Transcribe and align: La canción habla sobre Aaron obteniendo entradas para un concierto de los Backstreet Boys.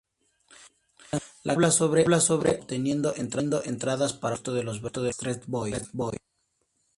La 1.43 1.55
canción 1.55 1.93
habla 1.95 2.19
sobre 2.21 2.47
Aaron 2.49 2.59
obteniendo 2.61 3.13
entradas 3.17 4.13
para 4.13 4.33
un 4.33 4.41
concierto 4.41 4.53
de 4.53 4.63
los 4.63 4.81
Backstreet 4.81 5.45
Boys. 5.45 5.91